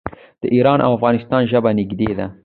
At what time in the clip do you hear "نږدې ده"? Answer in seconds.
1.79-2.27